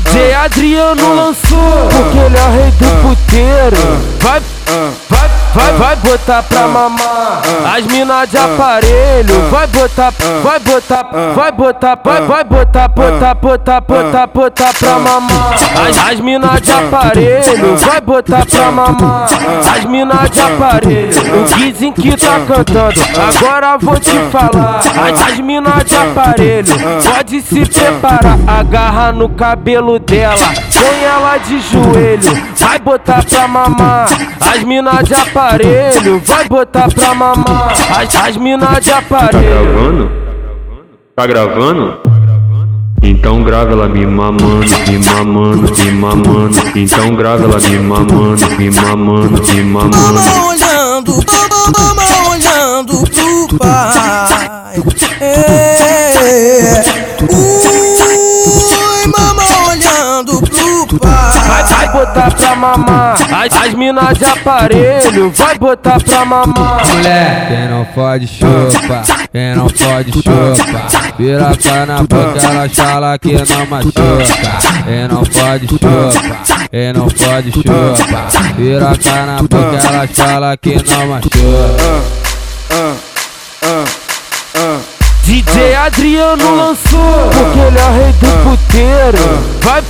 DJ 0.00 0.32
Adriano 0.34 1.12
lançou, 1.12 1.88
porque 1.90 2.18
ele 2.18 2.36
é 2.36 2.48
rei 2.50 2.70
do 2.70 3.02
puteiro. 3.02 3.76
Vai, 4.20 4.40
vai, 5.58 5.72
vai, 5.72 5.72
vai 5.72 5.96
botar 5.96 6.42
pra 6.44 6.68
mamar 6.68 7.42
as 7.76 7.86
minas 7.86 8.30
de 8.30 8.38
aparelho. 8.38 9.48
Vai 9.50 9.66
botar, 9.66 10.12
vai 10.42 10.60
botar, 10.60 11.06
vai 11.34 11.52
botar, 11.52 11.98
vai, 12.04 12.22
vai 12.22 12.44
botar, 12.44 12.88
botar, 12.88 13.34
botar, 13.34 13.80
botar, 13.80 14.26
botar 14.26 14.72
pra 14.74 14.98
mamar 14.98 15.54
as, 15.88 16.12
as 16.12 16.20
minas 16.20 16.60
de 16.60 16.70
aparelho. 16.70 17.76
Vai 17.76 18.00
botar 18.00 18.46
pra 18.46 18.70
mamar 18.70 19.26
as 19.76 19.84
minas 19.84 20.30
de 20.30 20.40
aparelho. 20.40 21.42
O 21.42 21.56
Guizin 21.56 21.92
que 21.92 22.16
tá 22.16 22.40
cantando, 22.46 23.00
agora 23.16 23.76
vou 23.78 23.98
te 23.98 24.18
falar. 24.30 24.78
As, 24.78 25.28
as 25.28 25.40
minas 25.40 25.84
de 25.84 25.96
aparelho, 25.96 26.74
pode 27.04 27.42
se 27.42 27.66
preparar, 27.66 28.38
agarra 28.46 29.12
no 29.12 29.28
cabelo 29.28 29.98
dela, 29.98 30.52
põe 30.78 31.04
ela 31.04 31.38
de 31.38 31.60
joelho, 31.60 32.42
vai 32.56 32.78
botar 32.78 33.24
pra 33.24 33.48
mamar. 33.48 34.06
As 34.40 34.62
minas 34.64 35.06
de 35.06 35.14
aparelho, 35.14 36.22
vai 36.24 36.48
botar 36.48 36.88
pra 36.92 37.14
mamar. 37.14 37.72
As, 37.98 38.14
as 38.14 38.36
minas 38.36 38.80
de 38.84 38.90
Tá 38.90 38.98
aparelho. 38.98 39.44
gravando? 39.44 40.10
Tá 41.14 41.26
gravando? 41.26 41.98
Então 43.00 43.44
grava 43.44 43.70
ela 43.72 43.88
me 43.88 44.04
mamando, 44.04 44.58
me 44.88 44.98
mamando, 44.98 45.72
me 45.84 45.90
mamando. 45.92 46.58
Então 46.74 47.14
grava 47.14 47.44
ela 47.44 47.58
me 47.60 47.78
mamando, 47.78 48.50
me 48.58 48.70
mamando, 48.70 49.54
me 49.54 49.62
mamando. 49.62 49.96
Mama 49.96 50.46
olhando, 50.48 51.12
mama 51.78 52.02
olhando 52.30 53.04
pro 53.48 53.58
pai. 53.58 53.87
Botar 61.98 62.30
pra 62.30 62.54
mamar. 62.54 63.16
As, 63.32 63.66
as 63.66 63.74
minas 63.74 64.18
de 64.18 64.24
aparelho, 64.24 65.30
vai 65.30 65.58
botar 65.58 66.02
pra 66.02 66.24
mamar. 66.24 66.86
Mulher, 66.86 67.48
quem 67.48 67.68
não 67.68 67.84
pode 67.86 68.26
chupa, 68.26 69.02
quem 69.32 69.54
não 69.54 69.66
pode 69.66 70.12
chupa. 70.12 71.14
Piroca 71.16 71.86
na 71.86 71.98
boca, 71.98 72.40
ela 72.40 72.68
fala 72.68 73.18
que 73.18 73.32
não 73.32 73.66
machuca. 73.66 74.02
Quem 74.84 75.08
não 75.08 75.24
pode 75.24 75.68
chupa, 75.68 76.68
quem 76.70 76.92
não 76.92 77.08
pode 77.08 77.52
chupa. 77.52 78.54
Piroca 78.56 79.26
na 79.26 79.42
boca, 79.42 79.88
ela 79.88 80.08
fala 80.08 80.56
que 80.56 80.76
não 80.76 81.08
machuca. 81.08 81.38
DJ 85.24 85.74
Adriano 85.74 86.56
lançou, 86.56 87.30
porque 87.30 87.58
ele 87.58 87.78
é 87.78 87.90
rei 87.90 88.12
do 88.12 88.32
puteiro. 88.44 89.58
Vai, 89.60 89.82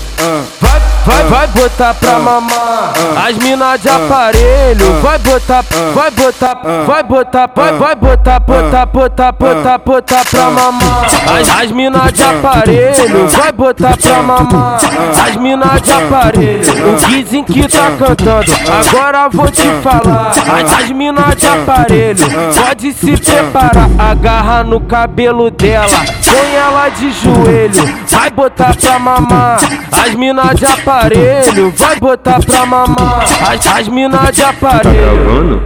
vai, 1.08 1.24
vai, 1.24 1.24
vai 1.24 1.46
botar 1.48 1.94
pra 1.94 2.18
mamar 2.18 2.92
as 3.26 3.36
minas 3.38 3.80
de 3.80 3.88
aparelho. 3.88 5.00
Vai 5.00 5.18
botar, 5.18 5.64
vai 5.94 6.10
botar, 6.10 6.54
vai 6.86 7.02
botar, 7.02 7.50
vai, 7.54 7.72
vai 7.72 7.94
botar, 7.94 8.40
botar, 8.40 8.86
botar, 8.86 9.32
botar, 9.32 9.78
botar 9.78 10.24
pra 10.24 10.50
mamar 10.50 11.06
as, 11.26 11.48
as 11.62 11.72
minas 11.72 12.12
de 12.12 12.22
aparelho. 12.22 13.26
Vai 13.28 13.52
botar 13.52 13.96
pra 13.96 14.22
mamar 14.22 14.78
as 15.26 15.36
minas 15.36 15.82
de 15.82 15.92
aparelho. 15.92 16.92
O 16.92 17.06
Guizin 17.06 17.44
que 17.44 17.66
tá 17.68 17.90
cantando, 17.98 18.52
agora 18.68 19.28
vou 19.28 19.50
te 19.50 19.68
falar. 19.82 20.30
As, 20.30 20.80
as 20.80 20.90
minas 20.90 21.36
de 21.36 21.46
aparelho, 21.46 22.26
pode 22.54 22.92
se 22.92 23.16
preparar, 23.16 23.88
agarra 23.98 24.62
no 24.62 24.80
cabelo 24.80 25.50
dela, 25.50 26.04
põe 26.30 26.54
ela 26.54 26.88
de 26.90 27.10
joelho, 27.12 27.98
vai 28.08 28.30
botar 28.30 28.76
pra 28.76 28.98
mamar. 28.98 29.58
As 29.92 30.14
minas 30.14 30.58
de 30.58 30.66
aparelho, 30.66 31.72
vai 31.76 31.96
botar 31.98 32.40
pra 32.44 32.66
mamar. 32.66 33.24
As, 33.48 33.66
as 33.66 33.88
minas 33.88 34.30
de 34.34 34.42
Tá 34.42 34.50
aparelho. 34.50 34.94
gravando? 35.24 35.62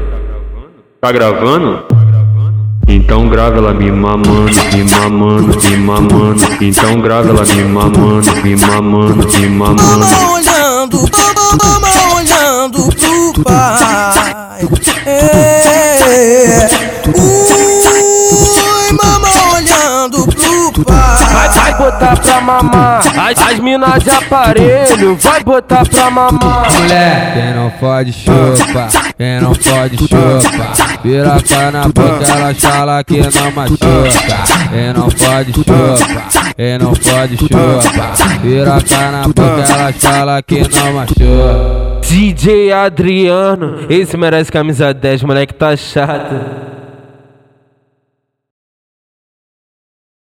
Tá 1.00 1.12
gravando? 1.12 1.84
Então 2.88 3.28
grava 3.28 3.58
ela 3.58 3.72
me 3.72 3.90
mamando, 3.92 4.50
me 4.72 4.84
mamando, 4.84 5.58
me 5.70 5.76
mamando. 5.76 6.42
Então 6.60 7.00
grava 7.00 7.28
ela 7.30 7.44
me 7.44 7.64
mamando, 7.64 8.36
me 8.42 8.56
mamando, 8.56 9.38
me 9.38 9.48
mamando. 9.48 9.98
Mama 10.04 10.32
olhando, 10.32 10.98
mama 11.62 11.88
olhando 12.16 12.88
pro 12.96 13.44
pai. 13.44 14.68
Botar 21.82 22.16
pra 22.16 22.40
mamar. 22.40 23.00
As, 23.18 23.38
as 23.38 23.58
minas 23.58 24.02
de 24.02 24.10
aparelho, 24.10 25.16
vai 25.16 25.42
botar 25.42 25.84
pra 25.88 26.10
mamar. 26.10 26.72
Mulher, 26.72 27.34
quem 27.34 27.54
não 27.54 27.70
pode 27.70 28.12
chupa, 28.12 28.88
quem 29.18 29.40
não 29.40 29.52
pode 29.52 29.96
chupa. 29.98 30.98
Piroca 31.02 31.70
na 31.72 31.82
boca, 31.88 32.24
ela 32.28 32.54
fala 32.54 33.04
que 33.04 33.18
não 33.18 33.52
machuca. 33.52 33.86
Quem 34.70 34.92
não 34.92 35.08
pode 35.08 35.52
chupa, 35.52 36.54
quem 36.56 36.78
não 36.78 36.92
pode 36.92 37.36
chupa. 37.36 38.38
Piroca 38.40 39.10
na 39.10 39.22
boca, 39.22 39.72
ela 39.72 39.92
fala 39.92 40.42
que 40.42 40.60
não 40.60 40.92
machuca. 40.92 41.92
DJ 42.02 42.72
Adriano, 42.72 43.86
esse 43.88 44.16
merece 44.16 44.52
camisa 44.52 44.92
10, 44.92 45.22
moleque 45.24 45.54
tá 45.54 45.76
chato. 45.76 46.81